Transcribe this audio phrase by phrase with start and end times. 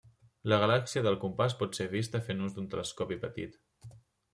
[0.53, 3.65] La galàxia del compàs pot ser vista fent ús d'un telescopi petit.